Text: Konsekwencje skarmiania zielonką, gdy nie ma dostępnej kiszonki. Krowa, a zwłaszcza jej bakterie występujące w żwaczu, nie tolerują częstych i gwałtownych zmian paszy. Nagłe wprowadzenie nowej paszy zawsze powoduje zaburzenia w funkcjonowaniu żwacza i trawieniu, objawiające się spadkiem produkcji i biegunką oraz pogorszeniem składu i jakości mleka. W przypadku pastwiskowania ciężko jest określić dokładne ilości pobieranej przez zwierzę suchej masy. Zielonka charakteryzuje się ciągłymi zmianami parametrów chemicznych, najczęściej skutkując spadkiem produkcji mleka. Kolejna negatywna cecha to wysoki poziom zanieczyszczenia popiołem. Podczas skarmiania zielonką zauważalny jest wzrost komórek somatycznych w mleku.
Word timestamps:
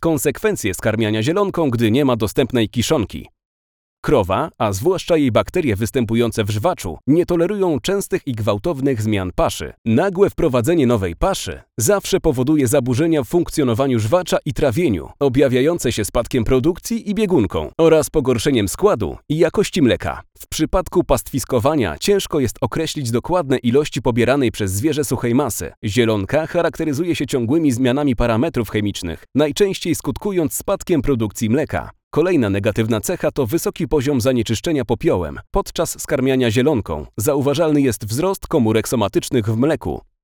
Konsekwencje 0.00 0.74
skarmiania 0.74 1.22
zielonką, 1.22 1.70
gdy 1.70 1.90
nie 1.90 2.04
ma 2.04 2.16
dostępnej 2.16 2.68
kiszonki. 2.68 3.35
Krowa, 4.06 4.50
a 4.58 4.72
zwłaszcza 4.72 5.16
jej 5.16 5.32
bakterie 5.32 5.76
występujące 5.76 6.44
w 6.44 6.50
żwaczu, 6.50 6.98
nie 7.06 7.26
tolerują 7.26 7.80
częstych 7.80 8.26
i 8.26 8.32
gwałtownych 8.32 9.02
zmian 9.02 9.30
paszy. 9.34 9.72
Nagłe 9.84 10.30
wprowadzenie 10.30 10.86
nowej 10.86 11.16
paszy 11.16 11.60
zawsze 11.78 12.20
powoduje 12.20 12.68
zaburzenia 12.68 13.22
w 13.22 13.28
funkcjonowaniu 13.28 13.98
żwacza 13.98 14.38
i 14.44 14.52
trawieniu, 14.52 15.08
objawiające 15.20 15.92
się 15.92 16.04
spadkiem 16.04 16.44
produkcji 16.44 17.10
i 17.10 17.14
biegunką 17.14 17.70
oraz 17.78 18.10
pogorszeniem 18.10 18.68
składu 18.68 19.16
i 19.28 19.38
jakości 19.38 19.82
mleka. 19.82 20.22
W 20.38 20.48
przypadku 20.48 21.04
pastwiskowania 21.04 21.96
ciężko 22.00 22.40
jest 22.40 22.56
określić 22.60 23.10
dokładne 23.10 23.58
ilości 23.58 24.02
pobieranej 24.02 24.52
przez 24.52 24.72
zwierzę 24.72 25.04
suchej 25.04 25.34
masy. 25.34 25.72
Zielonka 25.84 26.46
charakteryzuje 26.46 27.16
się 27.16 27.26
ciągłymi 27.26 27.72
zmianami 27.72 28.16
parametrów 28.16 28.70
chemicznych, 28.70 29.24
najczęściej 29.34 29.94
skutkując 29.94 30.54
spadkiem 30.54 31.02
produkcji 31.02 31.50
mleka. 31.50 31.95
Kolejna 32.16 32.50
negatywna 32.50 33.00
cecha 33.00 33.30
to 33.30 33.46
wysoki 33.46 33.88
poziom 33.88 34.20
zanieczyszczenia 34.20 34.84
popiołem. 34.84 35.40
Podczas 35.50 36.00
skarmiania 36.00 36.50
zielonką 36.50 37.06
zauważalny 37.16 37.80
jest 37.80 38.06
wzrost 38.06 38.46
komórek 38.46 38.88
somatycznych 38.88 39.46
w 39.46 39.56
mleku. 39.56 40.00